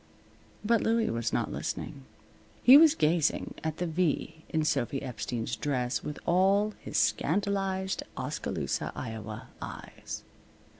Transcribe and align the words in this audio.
But 0.65 0.81
Louie 0.81 1.11
was 1.11 1.31
not 1.31 1.51
listening. 1.51 2.05
He 2.63 2.75
was 2.75 2.95
gazing 2.95 3.53
at 3.63 3.77
the 3.77 3.85
V 3.85 4.45
in 4.49 4.65
Sophy 4.65 4.99
Epstein's 5.03 5.55
dress 5.55 6.03
with 6.03 6.17
all 6.25 6.73
his 6.79 6.97
scandalized 6.97 8.01
Oskaloosa, 8.17 8.91
Iowa, 8.95 9.49
eyes. 9.61 10.23